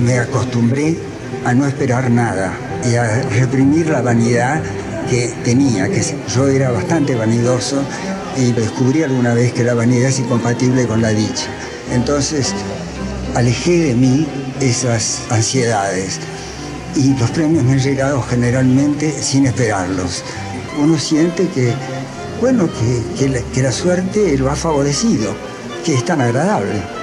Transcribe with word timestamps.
me 0.00 0.18
acostumbré 0.18 0.96
a 1.44 1.54
no 1.54 1.66
esperar 1.66 2.10
nada 2.10 2.52
y 2.84 2.94
a 2.94 3.22
reprimir 3.22 3.88
la 3.88 4.02
vanidad 4.02 4.62
que 5.08 5.32
tenía, 5.44 5.88
que 5.88 6.02
yo 6.34 6.48
era 6.48 6.70
bastante 6.70 7.14
vanidoso 7.14 7.82
y 8.36 8.52
descubrí 8.52 9.02
alguna 9.02 9.34
vez 9.34 9.52
que 9.52 9.64
la 9.64 9.74
vanidad 9.74 10.08
es 10.08 10.18
incompatible 10.18 10.86
con 10.86 11.02
la 11.02 11.10
dicha. 11.10 11.46
Entonces 11.92 12.54
alejé 13.34 13.78
de 13.78 13.94
mí 13.94 14.26
esas 14.60 15.22
ansiedades 15.30 16.18
y 16.94 17.14
los 17.14 17.30
premios 17.30 17.64
me 17.64 17.72
han 17.72 17.80
llegado 17.80 18.22
generalmente 18.22 19.10
sin 19.10 19.46
esperarlos. 19.46 20.24
Uno 20.78 20.98
siente 20.98 21.48
que, 21.48 21.72
bueno, 22.40 22.68
que, 23.16 23.62
la, 23.62 23.72
suerte 23.72 24.36
lo 24.36 24.50
ha 24.50 24.56
favorecido, 24.56 25.34
que 25.84 25.94
es 25.94 26.04
tan 26.04 26.20
agradable. 26.20 26.97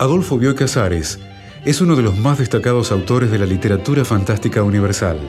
Adolfo 0.00 0.38
Bioy 0.38 0.54
Casares 0.54 1.18
es 1.66 1.82
uno 1.82 1.94
de 1.94 2.00
los 2.00 2.16
más 2.16 2.38
destacados 2.38 2.90
autores 2.90 3.30
de 3.30 3.38
la 3.38 3.44
literatura 3.44 4.02
fantástica 4.02 4.62
universal. 4.62 5.20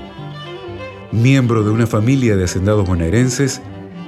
Miembro 1.11 1.65
de 1.65 1.71
una 1.71 1.87
familia 1.87 2.37
de 2.37 2.45
hacendados 2.45 2.87
bonaerenses, 2.87 3.61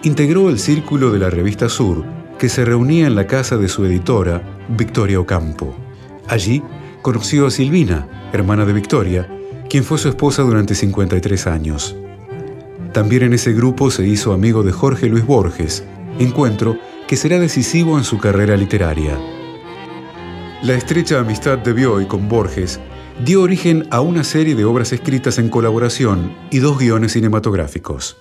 integró 0.04 0.50
el 0.50 0.58
círculo 0.58 1.12
de 1.12 1.20
la 1.20 1.30
revista 1.30 1.68
Sur, 1.68 2.06
que 2.40 2.48
se 2.48 2.64
reunía 2.64 3.08
en 3.08 3.16
la 3.16 3.28
casa 3.28 3.58
de 3.58 3.68
su 3.68 3.84
editora, 3.84 4.42
Victoria 4.70 5.20
Ocampo. 5.20 5.76
Allí 6.30 6.64
conoció 7.02 7.48
a 7.48 7.52
Silvina, 7.52 8.30
hermana 8.32 8.66
de 8.66 8.72
Victoria, 8.72 9.28
quien 9.70 9.84
fue 9.84 9.98
su 9.98 10.08
esposa 10.08 10.44
durante 10.44 10.76
53 10.76 11.46
años. 11.46 11.94
También 12.94 13.24
en 13.24 13.34
ese 13.34 13.52
grupo 13.52 13.92
se 13.92 14.08
hizo 14.08 14.32
amigo 14.32 14.64
de 14.64 14.72
Jorge 14.72 15.10
Luis 15.10 15.26
Borges, 15.26 15.84
encuentro 16.20 16.78
que 17.06 17.18
será 17.18 17.38
decisivo 17.38 17.98
en 17.98 18.06
su 18.06 18.18
carrera 18.18 18.56
literaria. 18.56 19.20
La 20.64 20.76
estrecha 20.76 21.20
amistad 21.20 21.58
de 21.58 21.74
Bioy 21.74 22.06
con 22.06 22.30
Borges 22.30 22.80
dio 23.26 23.42
origen 23.42 23.86
a 23.92 24.00
una 24.00 24.24
serie 24.24 24.56
de 24.56 24.64
obras 24.64 24.94
escritas 24.94 25.38
en 25.38 25.50
colaboración 25.50 26.34
y 26.52 26.60
dos 26.60 26.80
guiones 26.80 27.12
cinematográficos. 27.12 28.16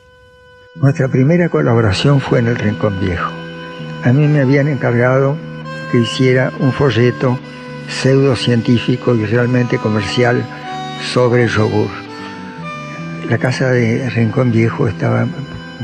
Nuestra 0.75 1.07
primera 1.07 1.49
colaboración 1.49 2.21
fue 2.21 2.41
en 2.41 2.49
el 2.49 2.57
Rincón 2.57 2.99
Viejo. 3.01 3.31
A 4.03 4.13
mí 4.13 4.27
me 4.27 4.41
habían 4.41 4.67
encargado 4.67 5.37
que 5.93 6.01
hiciera 6.01 6.53
un 6.59 6.73
folleto 6.73 7.39
pseudocientífico 7.89 9.15
y 9.15 9.25
realmente 9.25 9.79
comercial 9.79 10.45
sobre 11.13 11.47
yogur. 11.47 11.91
La 13.31 13.39
casa 13.39 13.71
de 13.71 14.11
Rincón 14.11 14.51
Viejo 14.51 14.89
estaba 14.89 15.29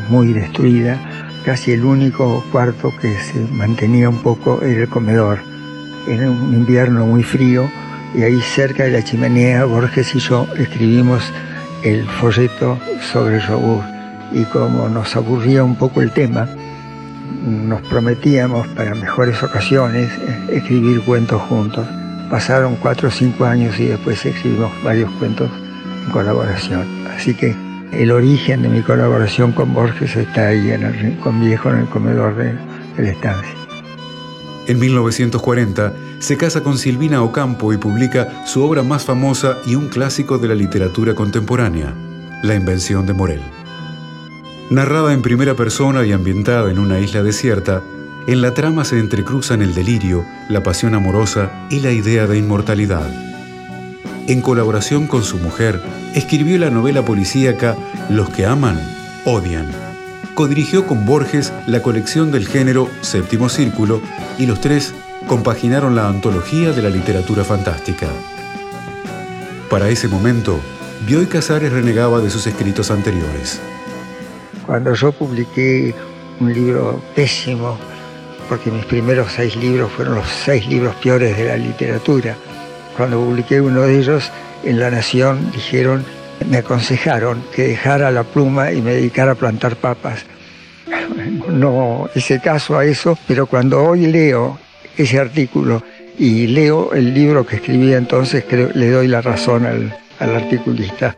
muy 0.09 0.33
destruida, 0.33 0.99
casi 1.45 1.71
el 1.71 1.85
único 1.85 2.45
cuarto 2.51 2.93
que 3.01 3.17
se 3.17 3.39
mantenía 3.53 4.09
un 4.09 4.25
poco 4.25 4.61
era 4.61 4.83
el 4.83 4.89
comedor. 4.89 5.39
Era 6.07 6.31
un 6.31 6.55
invierno 6.55 7.07
muy 7.07 7.23
frío 7.23 7.71
y 8.15 8.23
ahí 8.23 8.41
cerca 8.41 8.85
de 8.85 8.91
la 8.91 9.03
chimenea 9.03 9.65
Borges 9.65 10.15
y 10.15 10.19
yo 10.19 10.47
escribimos 10.57 11.33
el 11.83 12.07
folleto 12.07 12.79
sobre 13.13 13.41
yogur 13.41 13.83
y 14.33 14.45
como 14.45 14.89
nos 14.89 15.15
aburría 15.17 15.65
un 15.65 15.77
poco 15.77 16.03
el 16.03 16.11
tema, 16.11 16.49
nos 17.45 17.81
prometíamos 17.83 18.67
para 18.69 18.95
mejores 18.95 19.43
ocasiones 19.43 20.11
escribir 20.51 21.03
cuentos 21.03 21.41
juntos. 21.43 21.87
Pasaron 22.31 22.77
cuatro 22.77 23.09
o 23.09 23.11
cinco 23.11 23.45
años 23.47 23.79
y 23.81 23.87
después 23.87 24.25
escribimos 24.25 24.71
varios 24.83 25.11
cuentos 25.13 25.51
en 26.05 26.11
colaboración. 26.13 26.87
Así 27.15 27.35
que 27.35 27.55
el 27.93 28.11
origen 28.11 28.63
de 28.63 28.69
mi 28.69 28.83
colaboración 28.83 29.53
con 29.53 29.73
Borges 29.73 30.15
está 30.15 30.49
ahí 30.49 30.71
en 30.71 30.83
el 30.83 30.95
Rincón 30.95 31.41
Viejo, 31.41 31.71
en 31.71 31.79
el 31.79 31.87
comedor 31.87 32.37
de 32.37 32.55
la 32.99 33.11
estancia. 33.11 33.58
En 34.69 34.79
1940 34.79 35.95
se 36.19 36.37
casa 36.37 36.63
con 36.63 36.77
Silvina 36.77 37.23
Ocampo 37.23 37.73
y 37.73 37.79
publica 37.79 38.45
su 38.47 38.63
obra 38.63 38.83
más 38.83 39.07
famosa 39.07 39.57
y 39.67 39.75
un 39.77 39.89
clásico 39.89 40.37
de 40.37 40.47
la 40.47 40.55
literatura 40.55 41.15
contemporánea, 41.15 41.95
La 42.43 42.55
invención 42.55 43.07
de 43.07 43.15
Morel. 43.15 43.41
Narrada 44.69 45.15
en 45.15 45.23
primera 45.23 45.55
persona 45.55 46.05
y 46.05 46.13
ambientada 46.13 46.71
en 46.71 46.79
una 46.79 47.01
isla 47.01 47.23
desierta, 47.23 47.83
en 48.27 48.43
la 48.43 48.53
trama 48.53 48.85
se 48.85 48.99
entrecruzan 48.99 49.63
el 49.63 49.75
delirio, 49.75 50.27
la 50.51 50.63
pasión 50.63 50.95
amorosa 50.95 51.51
y 51.71 51.81
la 51.81 51.91
idea 51.91 52.27
de 52.27 52.37
inmortalidad. 52.37 53.11
En 54.27 54.43
colaboración 54.43 55.07
con 55.07 55.25
su 55.25 55.39
mujer, 55.39 55.81
escribió 56.15 56.59
la 56.59 56.69
novela 56.69 57.03
policíaca 57.03 57.75
Los 58.11 58.29
que 58.29 58.45
aman, 58.45 58.79
odian. 59.25 59.88
Codirigió 60.39 60.87
con 60.87 61.05
Borges 61.05 61.53
la 61.67 61.83
colección 61.83 62.31
del 62.31 62.47
género 62.47 62.89
Séptimo 63.01 63.49
Círculo 63.49 64.01
y 64.39 64.47
los 64.47 64.61
tres 64.61 64.95
compaginaron 65.27 65.97
la 65.97 66.07
antología 66.07 66.71
de 66.71 66.81
la 66.81 66.91
literatura 66.91 67.43
fantástica. 67.43 68.07
Para 69.69 69.89
ese 69.89 70.07
momento, 70.07 70.61
Bioy 71.09 71.27
Casares 71.27 71.73
renegaba 71.73 72.21
de 72.21 72.31
sus 72.31 72.47
escritos 72.47 72.93
anteriores. 72.93 73.61
Cuando 74.65 74.95
yo 74.95 75.11
publiqué 75.11 75.93
un 76.39 76.55
libro 76.55 77.03
pésimo, 77.17 77.77
porque 78.49 78.71
mis 78.71 78.85
primeros 78.85 79.33
seis 79.33 79.57
libros 79.57 79.91
fueron 79.91 80.15
los 80.15 80.29
seis 80.29 80.69
libros 80.69 80.95
peores 81.03 81.37
de 81.37 81.47
la 81.47 81.57
literatura, 81.57 82.37
cuando 82.97 83.19
publiqué 83.19 83.61
uno 83.61 83.81
de 83.81 83.99
ellos, 83.99 84.31
en 84.63 84.79
La 84.79 84.89
Nación 84.89 85.51
dijeron, 85.51 86.05
me 86.47 86.59
aconsejaron 86.59 87.43
que 87.55 87.69
dejara 87.69 88.11
la 88.11 88.25
pluma 88.25 88.73
y 88.73 88.83
me 88.83 88.95
dedicara 88.95 89.33
a 89.33 89.35
plantar 89.35 89.77
papas. 89.77 90.25
No 91.49 92.09
hice 92.15 92.41
caso 92.41 92.79
a 92.79 92.85
eso, 92.85 93.19
pero 93.27 93.47
cuando 93.47 93.83
hoy 93.83 94.07
leo 94.07 94.59
ese 94.97 95.19
artículo 95.19 95.83
y 96.19 96.47
leo 96.49 96.93
el 96.93 97.15
libro 97.15 97.47
que 97.47 97.57
escribí 97.57 97.93
entonces, 97.93 98.45
le 98.51 98.91
doy 98.91 99.09
la 99.09 99.21
razón 99.21 99.67
al, 99.67 99.97
al 100.19 100.37
articulista. 100.37 101.17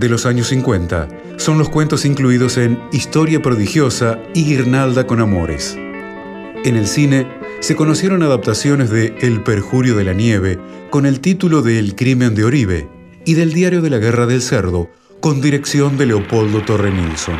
de 0.00 0.08
los 0.08 0.24
años 0.24 0.48
50 0.48 1.08
son 1.36 1.58
los 1.58 1.68
cuentos 1.68 2.06
incluidos 2.06 2.56
en 2.56 2.80
Historia 2.90 3.42
prodigiosa 3.42 4.18
y 4.34 4.44
Guirnalda 4.44 5.06
con 5.06 5.20
amores. 5.20 5.76
En 6.64 6.76
el 6.76 6.86
cine 6.86 7.26
se 7.60 7.76
conocieron 7.76 8.22
adaptaciones 8.22 8.90
de 8.90 9.14
El 9.20 9.42
perjurio 9.42 9.94
de 9.94 10.04
la 10.04 10.14
nieve 10.14 10.58
con 10.88 11.04
el 11.04 11.20
título 11.20 11.60
de 11.60 11.78
El 11.78 11.94
crimen 11.94 12.34
de 12.34 12.44
Oribe 12.44 12.88
y 13.26 13.34
del 13.34 13.52
Diario 13.52 13.82
de 13.82 13.90
la 13.90 13.98
Guerra 13.98 14.26
del 14.26 14.40
Cerdo 14.40 14.90
con 15.20 15.42
dirección 15.42 15.98
de 15.98 16.06
Leopoldo 16.06 16.62
Torre 16.62 16.90
Nilsson. 16.90 17.38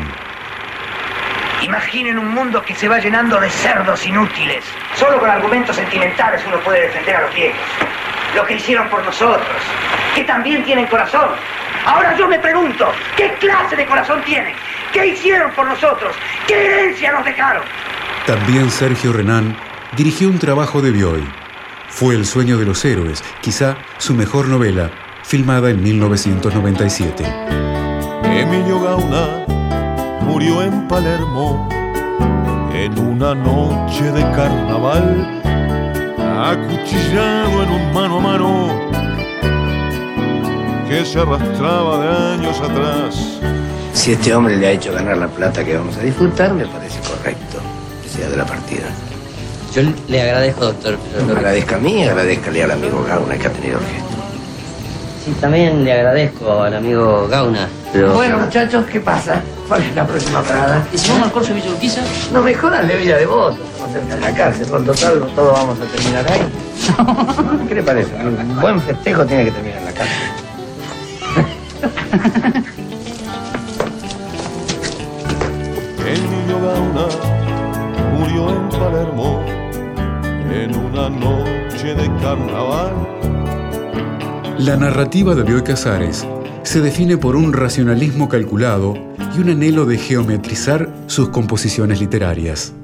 Imaginen 1.63 2.19
un 2.19 2.29
mundo 2.29 2.63
que 2.63 2.75
se 2.75 2.87
va 2.87 2.99
llenando 2.99 3.41
de 3.41 3.49
cerdos 3.49 4.07
inútiles. 4.07 4.63
Solo 4.95 5.19
con 5.19 5.31
argumentos 5.31 5.77
sentimentales 5.77 6.43
uno 6.47 6.61
puede 6.61 6.83
defender 6.83 7.17
a 7.17 7.23
los 7.23 7.35
viejos. 7.35 7.61
Lo 8.37 8.47
que 8.47 8.57
hicieron 8.57 8.89
por 8.89 9.03
nosotros, 9.05 9.57
que 10.15 10.25
también 10.25 10.65
tienen 10.65 10.87
corazón, 10.87 11.31
Ahora 11.87 12.15
yo 12.19 12.29
me 12.29 12.39
pregunto, 12.39 12.93
¿qué 13.17 13.33
clase 13.41 13.75
de 13.75 13.87
corazón 13.87 14.23
tienen? 14.25 14.55
¿Qué 14.93 15.07
hicieron 15.07 15.51
por 15.53 15.67
nosotros? 15.67 16.15
¿Qué 16.47 16.67
herencia 16.67 17.11
nos 17.13 17.25
dejaron? 17.25 17.63
También 18.27 18.71
Sergio 18.71 19.15
Renán 19.15 19.57
dirigió 19.97 20.29
un 20.29 20.39
trabajo 20.39 20.83
de 20.83 20.91
Bioy. 20.91 21.25
Fue 21.89 22.15
El 22.15 22.25
sueño 22.25 22.59
de 22.59 22.65
los 22.65 22.85
héroes, 22.85 23.23
quizá 23.43 23.77
su 23.99 24.15
mejor 24.15 24.49
novela, 24.49 24.91
filmada 25.25 25.71
en 25.71 25.83
1997. 25.83 27.25
Emilio 28.25 28.81
Gauna 28.81 29.45
murió 30.23 30.63
en 30.63 30.87
Palermo 30.87 31.69
en 32.73 32.99
una 32.99 33.35
noche 33.35 34.05
de 34.13 34.23
carnaval, 34.23 35.43
acuchillado 36.39 37.63
en 37.65 37.71
un 37.71 37.93
mano 37.93 38.19
a 38.19 38.21
mano 38.21 38.91
que 40.89 41.05
se 41.05 41.21
arrastraba 41.21 41.99
de 41.99 42.35
años 42.35 42.61
atrás. 42.61 43.41
Si 43.93 44.13
este 44.13 44.35
hombre 44.35 44.57
le 44.57 44.69
ha 44.69 44.71
hecho 44.71 44.93
ganar 44.93 45.19
la 45.19 45.29
plata 45.29 45.65
que 45.65 45.77
vamos 45.77 45.97
a 45.97 46.01
disfrutar, 46.01 46.55
me 46.55 46.67
parece 46.67 47.01
correcto 47.01 47.59
que 48.03 48.09
sea 48.09 48.31
de 48.31 48.37
la 48.37 48.47
partida. 48.47 48.89
Yo 49.75 49.83
le 50.09 50.23
agradezco, 50.23 50.65
doctor. 50.65 50.99
No 51.19 51.27
me 51.27 51.33
agradezca 51.39 51.77
a 51.77 51.79
mí, 51.79 52.03
agradezcale 52.03 52.65
al 52.65 52.73
amigo 52.73 53.05
Gauna 53.07 53.37
que 53.37 53.47
ha 53.47 53.53
tenido 53.53 53.79
el 53.79 53.85
gesto. 53.87 54.11
Sí, 55.25 55.33
también 55.41 55.85
le 55.85 55.93
agradezco 55.93 56.63
al 56.63 56.75
amigo 56.75 57.29
Gauna. 57.29 57.69
Bueno, 58.15 58.39
muchachos, 58.39 58.85
¿qué 58.87 59.01
pasa? 59.01 59.43
¿Cuál 59.69 59.83
es 59.83 59.95
la 59.95 60.07
próxima 60.07 60.43
parada? 60.43 60.85
¿Y 60.93 60.99
si 60.99 61.09
vamos 61.11 61.27
al 61.27 61.33
corso 61.33 61.49
de 61.51 61.61
Villa 61.61 61.71
Urquiza? 61.71 62.01
No 62.33 62.43
me 62.43 62.55
jodan 62.55 62.89
de 62.89 62.97
Villa 62.97 63.17
de 63.17 63.27
Vos, 63.27 63.55
estamos 63.57 63.93
cerca 63.93 64.15
de 64.17 64.21
la 64.21 64.35
cárcel, 64.35 64.67
con 64.69 64.85
total 64.85 65.21
todos 65.37 65.53
vamos 65.53 65.79
a 65.79 65.85
terminar 65.85 66.27
ahí. 66.33 66.41
¿Qué 67.69 67.75
le 67.77 67.83
parece? 67.83 68.15
Un 68.17 68.61
buen 68.61 68.81
festejo 68.81 69.25
tiene 69.25 69.45
que 69.45 69.51
terminar 69.53 69.79
en 69.79 69.85
la 69.85 69.93
cárcel. 69.93 70.17
El 76.07 76.31
niño 76.31 76.61
Gauna 76.61 77.07
murió 78.19 78.49
en 78.51 78.69
Palermo 78.69 79.60
en 80.53 80.75
una 80.77 81.09
noche 81.09 81.95
de 81.95 82.07
carnaval. 82.21 82.93
La 84.59 84.77
narrativa 84.77 85.35
de 85.35 85.45
Bioy 85.45 85.63
Casares 85.63 86.27
se 86.65 86.81
define 86.81 87.17
por 87.17 87.37
un 87.37 87.53
racionalismo 87.53 88.29
calculado 88.29 88.95
y 89.37 89.41
un 89.41 89.51
anhelo 89.51 89.87
de 89.87 89.97
geometrizar 89.97 90.93
sus 91.07 91.29
composiciones 91.29 92.01
literarias. 92.01 92.75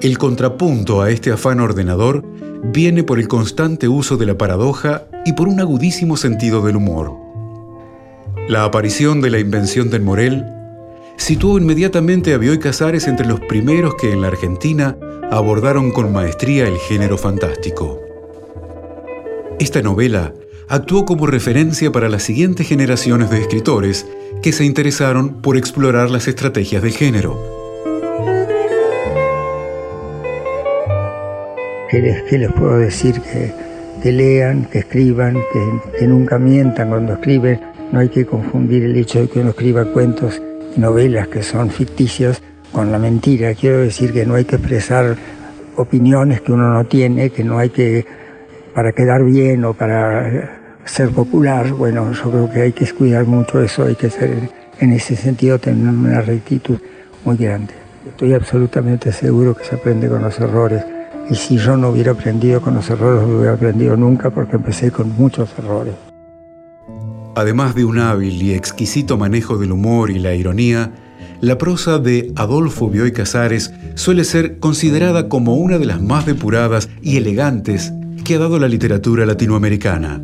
El 0.00 0.16
contrapunto 0.16 1.02
a 1.02 1.10
este 1.10 1.32
afán 1.32 1.60
ordenador 1.60 2.24
viene 2.62 3.04
por 3.04 3.18
el 3.18 3.28
constante 3.28 3.88
uso 3.88 4.16
de 4.16 4.26
la 4.26 4.38
paradoja 4.38 5.04
y 5.24 5.34
por 5.34 5.48
un 5.48 5.60
agudísimo 5.60 6.16
sentido 6.16 6.62
del 6.62 6.76
humor. 6.76 7.14
La 8.48 8.64
aparición 8.64 9.20
de 9.20 9.30
la 9.30 9.38
invención 9.38 9.90
del 9.90 10.02
Morel 10.02 10.44
situó 11.16 11.58
inmediatamente 11.58 12.32
a 12.32 12.38
Bioy 12.38 12.58
Casares 12.58 13.06
entre 13.06 13.26
los 13.26 13.40
primeros 13.40 13.96
que 13.96 14.12
en 14.12 14.22
la 14.22 14.28
Argentina 14.28 14.96
abordaron 15.30 15.90
con 15.92 16.12
maestría 16.12 16.66
el 16.66 16.78
género 16.78 17.18
fantástico. 17.18 18.00
Esta 19.58 19.82
novela 19.82 20.32
actuó 20.68 21.04
como 21.04 21.26
referencia 21.26 21.92
para 21.92 22.08
las 22.08 22.22
siguientes 22.22 22.66
generaciones 22.66 23.30
de 23.30 23.40
escritores 23.40 24.06
que 24.42 24.52
se 24.52 24.64
interesaron 24.64 25.42
por 25.42 25.56
explorar 25.56 26.10
las 26.10 26.28
estrategias 26.28 26.82
del 26.82 26.92
género. 26.92 27.58
¿Qué 31.90 32.00
les, 32.38 32.52
puedo 32.52 32.78
decir? 32.78 33.20
Que, 34.02 34.12
lean, 34.12 34.66
que 34.66 34.80
escriban, 34.80 35.34
que, 35.52 35.98
que 35.98 36.06
nunca 36.06 36.38
mientan 36.38 36.90
cuando 36.90 37.14
escriben. 37.14 37.60
No 37.92 38.00
hay 38.00 38.10
que 38.10 38.26
confundir 38.26 38.84
el 38.84 38.96
hecho 38.96 39.20
de 39.20 39.28
que 39.28 39.40
uno 39.40 39.50
escriba 39.50 39.86
cuentos 39.86 40.40
y 40.76 40.80
novelas 40.80 41.28
que 41.28 41.42
son 41.42 41.70
ficticios 41.70 42.42
con 42.72 42.92
la 42.92 42.98
mentira. 42.98 43.54
Quiero 43.54 43.78
decir 43.78 44.12
que 44.12 44.26
no 44.26 44.34
hay 44.34 44.44
que 44.44 44.56
expresar 44.56 45.16
opiniones 45.76 46.40
que 46.40 46.52
uno 46.52 46.72
no 46.72 46.84
tiene, 46.84 47.30
que 47.30 47.44
no 47.44 47.58
hay 47.58 47.70
que, 47.70 48.06
para 48.74 48.92
quedar 48.92 49.24
bien 49.24 49.64
o 49.64 49.74
para 49.74 50.58
ser 50.84 51.10
popular, 51.10 51.72
bueno, 51.72 52.12
yo 52.12 52.30
creo 52.30 52.50
que 52.50 52.62
hay 52.62 52.72
que 52.72 52.90
cuidar 52.92 53.26
mucho 53.26 53.62
eso, 53.62 53.84
hay 53.84 53.94
que 53.94 54.10
ser, 54.10 54.50
en 54.80 54.92
ese 54.92 55.16
sentido, 55.16 55.58
tener 55.58 55.88
una 55.88 56.20
rectitud 56.20 56.78
muy 57.24 57.36
grande. 57.36 57.74
Estoy 58.06 58.32
absolutamente 58.32 59.12
seguro 59.12 59.54
que 59.54 59.64
se 59.64 59.74
aprende 59.74 60.08
con 60.08 60.22
los 60.22 60.38
errores. 60.40 60.82
Y 61.30 61.34
si 61.34 61.58
yo 61.58 61.76
no 61.76 61.90
hubiera 61.90 62.12
aprendido 62.12 62.60
con 62.62 62.74
los 62.74 62.88
errores, 62.88 63.28
no 63.28 63.36
hubiera 63.36 63.54
aprendido 63.54 63.96
nunca 63.96 64.30
porque 64.30 64.56
empecé 64.56 64.90
con 64.90 65.14
muchos 65.16 65.50
errores. 65.58 65.94
Además 67.34 67.74
de 67.74 67.84
un 67.84 67.98
hábil 67.98 68.42
y 68.42 68.54
exquisito 68.54 69.18
manejo 69.18 69.58
del 69.58 69.72
humor 69.72 70.10
y 70.10 70.18
la 70.18 70.34
ironía, 70.34 70.90
la 71.40 71.58
prosa 71.58 71.98
de 71.98 72.32
Adolfo 72.36 72.88
Bioy 72.88 73.12
Casares 73.12 73.72
suele 73.94 74.24
ser 74.24 74.58
considerada 74.58 75.28
como 75.28 75.56
una 75.56 75.78
de 75.78 75.86
las 75.86 76.02
más 76.02 76.26
depuradas 76.26 76.88
y 77.02 77.16
elegantes 77.16 77.92
que 78.24 78.34
ha 78.34 78.38
dado 78.38 78.58
la 78.58 78.68
literatura 78.68 79.24
latinoamericana. 79.24 80.22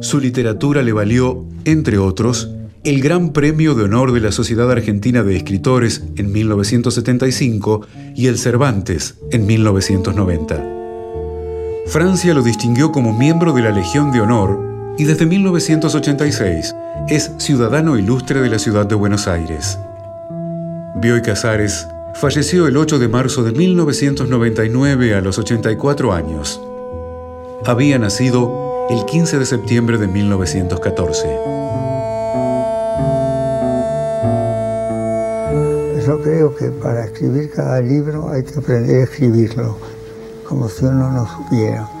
Su 0.00 0.18
literatura 0.18 0.82
le 0.82 0.92
valió, 0.92 1.44
entre 1.64 1.98
otros, 1.98 2.50
el 2.82 3.02
Gran 3.02 3.32
Premio 3.32 3.74
de 3.74 3.84
Honor 3.84 4.12
de 4.12 4.20
la 4.20 4.32
Sociedad 4.32 4.70
Argentina 4.70 5.22
de 5.22 5.36
Escritores 5.36 6.02
en 6.16 6.32
1975 6.32 7.86
y 8.16 8.26
el 8.26 8.38
Cervantes 8.38 9.16
en 9.30 9.46
1990. 9.46 10.64
Francia 11.86 12.32
lo 12.32 12.42
distinguió 12.42 12.90
como 12.92 13.16
miembro 13.16 13.52
de 13.52 13.62
la 13.62 13.70
Legión 13.70 14.12
de 14.12 14.20
Honor 14.20 14.94
y 14.96 15.04
desde 15.04 15.26
1986 15.26 16.74
es 17.08 17.32
ciudadano 17.38 17.96
ilustre 17.96 18.40
de 18.40 18.50
la 18.50 18.58
ciudad 18.58 18.86
de 18.86 18.94
Buenos 18.94 19.26
Aires. 19.26 19.78
Bioy 20.96 21.22
Casares 21.22 21.88
falleció 22.14 22.66
el 22.66 22.76
8 22.76 22.98
de 22.98 23.08
marzo 23.08 23.42
de 23.42 23.52
1999 23.52 25.14
a 25.14 25.20
los 25.20 25.38
84 25.38 26.12
años. 26.12 26.60
Había 27.64 27.98
nacido 27.98 28.86
el 28.90 29.04
15 29.04 29.38
de 29.38 29.46
septiembre 29.46 29.98
de 29.98 30.08
1914. 30.08 31.28
Yo 36.06 36.20
creo 36.22 36.54
que 36.54 36.70
para 36.70 37.04
escribir 37.04 37.50
cada 37.50 37.80
libro 37.80 38.30
hay 38.30 38.42
que 38.42 38.58
aprender 38.58 39.00
a 39.00 39.04
escribirlo, 39.04 39.76
como 40.48 40.68
si 40.68 40.84
uno 40.84 41.10
no 41.10 41.26
supiera. 41.26 41.99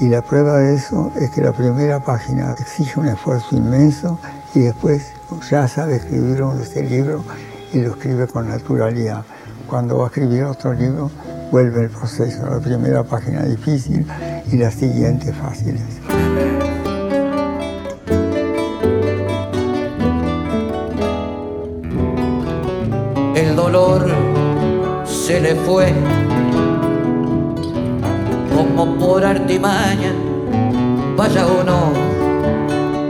Y 0.00 0.08
la 0.08 0.22
prueba 0.22 0.58
de 0.58 0.74
eso 0.74 1.12
es 1.16 1.30
que 1.30 1.40
la 1.40 1.52
primera 1.52 2.00
página 2.00 2.54
exige 2.58 2.98
un 2.98 3.06
esfuerzo 3.06 3.56
inmenso 3.56 4.18
y 4.54 4.60
después 4.60 5.12
ya 5.48 5.68
sabe 5.68 5.96
escribir 5.96 6.42
este 6.60 6.82
libro 6.82 7.24
y 7.72 7.80
lo 7.80 7.90
escribe 7.90 8.26
con 8.26 8.48
naturalidad. 8.48 9.24
Cuando 9.68 9.98
va 9.98 10.04
a 10.04 10.06
escribir 10.08 10.44
otro 10.44 10.72
libro, 10.72 11.10
vuelve 11.50 11.82
el 11.82 11.90
proceso, 11.90 12.44
la 12.44 12.58
primera 12.58 13.04
página 13.04 13.44
difícil 13.44 14.06
y 14.50 14.56
las 14.56 14.74
siguientes 14.74 15.34
fáciles. 15.36 15.82
El 23.36 23.56
dolor 23.56 24.06
se 25.04 25.40
le 25.40 25.54
fue 25.54 25.92
vaya 31.16 31.46
uno 31.46 31.92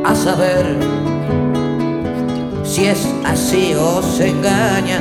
a 0.05 0.15
saber 0.15 0.77
si 2.63 2.87
es 2.87 3.09
así 3.25 3.75
o 3.75 4.01
se 4.03 4.29
engaña 4.29 5.01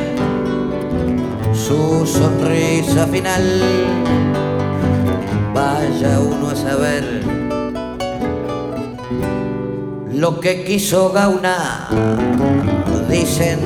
su 1.54 2.06
sonrisa 2.06 3.06
final. 3.08 3.62
Vaya 5.54 6.20
uno 6.20 6.50
a 6.50 6.56
saber 6.56 7.04
lo 10.12 10.40
que 10.40 10.64
quiso 10.64 11.12
Gauna. 11.12 11.88
Dicen 13.10 13.60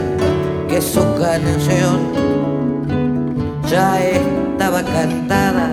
que 0.68 0.81
su 0.81 1.04
canción 1.16 2.12
ya 3.69 4.00
estaba 4.01 4.83
cantada. 4.83 5.72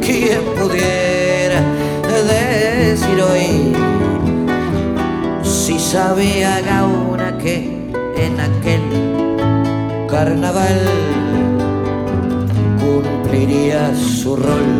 Quien 0.00 0.42
pudiera 0.58 1.03
decir 2.94 3.20
hoy 3.22 3.74
si 5.42 5.80
sabía 5.80 6.60
Gauna 6.60 7.36
que 7.38 7.56
en 8.16 8.38
aquel 8.38 8.82
carnaval 10.08 10.80
cumpliría 12.78 13.92
su 13.96 14.36
rol. 14.36 14.70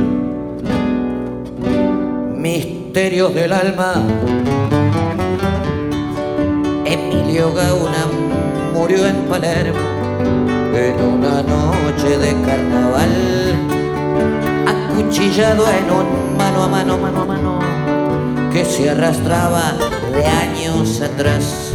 Misterios 2.37 3.35
del 3.35 3.53
alma 3.53 3.95
Emilio 6.85 7.53
Gauna 7.53 8.05
murió 8.75 9.09
en 9.09 9.17
Palermo 9.25 9.89
en 10.73 11.05
una 11.05 11.43
noche 11.43 12.17
de 12.19 12.31
carnaval, 12.43 13.15
acuchillado 14.69 15.65
en 15.69 15.91
un 15.91 16.37
mano 16.37 16.63
a 16.63 16.69
mano, 16.69 16.99
mano 16.99 17.23
a 17.23 17.25
mano, 17.25 17.74
que 18.55 18.65
se 18.65 18.89
arrastraba 18.89 19.73
de 20.13 20.25
años 20.25 21.01
atrás. 21.01 21.75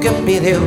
que 0.00 0.10
pidió 0.26 0.58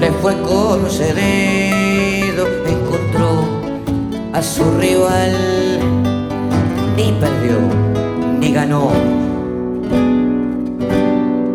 le 0.00 0.10
fue 0.12 0.40
concedido 0.42 2.46
encontró 2.66 3.44
a 4.32 4.42
su 4.42 4.64
rival 4.78 5.32
ni 6.96 7.12
perdió 7.12 7.58
ni 8.38 8.52
ganó. 8.52 8.90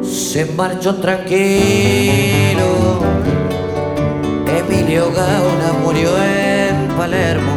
Se 0.04 0.46
marchó 0.46 0.96
tranquilo 0.96 1.40
Emilio 4.48 5.12
Gauna 5.12 5.74
murió 5.84 6.10
en 6.18 6.88
Palermo 6.98 7.52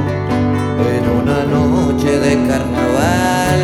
en 0.94 1.04
una 1.20 1.44
noche 1.44 2.18
de 2.18 2.32
carnaval, 2.48 3.62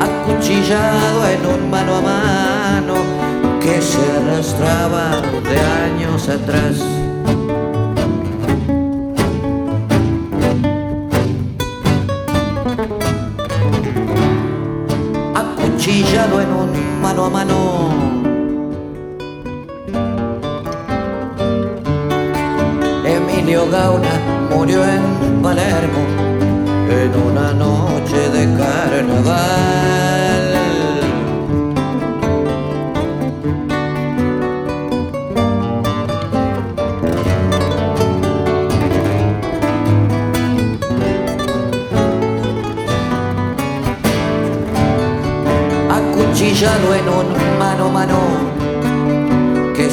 acuchillado 0.00 1.28
en 1.28 1.46
un 1.46 1.70
mano 1.70 1.96
a 1.96 2.00
mano 2.00 2.57
que 3.60 3.80
se 3.80 4.02
arrastraba 4.18 5.22
de 5.50 5.58
años 5.86 6.28
atrás. 6.28 6.76
Acuchillado 15.34 16.40
en 16.40 16.52
un 16.52 17.02
mano 17.02 17.24
a 17.24 17.30
mano 17.30 17.98
Gauna 23.66 24.48
murió 24.50 24.84
en 24.84 25.42
Palermo 25.42 26.02
en 26.90 27.10
una 27.22 27.52
noche 27.52 28.30
de 28.30 28.44
carnaval. 28.56 29.87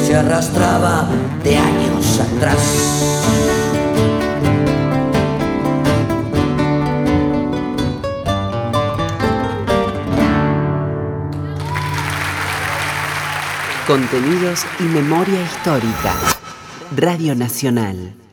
Se 0.06 0.14
arrastraba 0.14 1.08
de 1.42 1.56
años 1.56 2.20
atrás. 2.20 2.62
Contenidos 13.88 14.64
y 14.78 14.84
memoria 14.84 15.42
histórica. 15.42 16.14
Radio 16.94 17.34
Nacional. 17.34 18.25